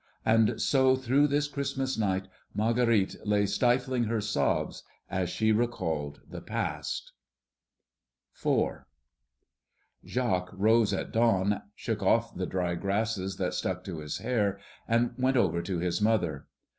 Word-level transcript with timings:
And 0.25 0.59
so 0.59 0.95
through 0.95 1.27
this 1.27 1.47
Christmas 1.47 1.95
night 1.95 2.27
Marguerite 2.55 3.17
lay 3.23 3.45
stifling 3.45 4.05
her 4.05 4.19
sobs 4.19 4.81
as 5.11 5.29
she 5.29 5.51
recalled 5.51 6.21
the 6.27 6.41
past. 6.41 7.11
IV. 8.35 8.85
Jacques 10.03 10.49
rose 10.53 10.91
at 10.91 11.11
dawn, 11.11 11.61
shook 11.75 12.01
off 12.01 12.33
the 12.35 12.47
dry 12.47 12.73
grasses 12.73 13.37
that 13.37 13.53
stuck 13.53 13.83
to 13.83 13.99
his 13.99 14.17
hair, 14.17 14.57
and 14.87 15.11
went 15.19 15.37
over 15.37 15.61
to 15.61 15.77
his 15.77 16.01
mother. 16.01 16.47